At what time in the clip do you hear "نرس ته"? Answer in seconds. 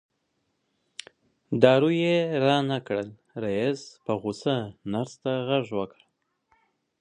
4.91-5.31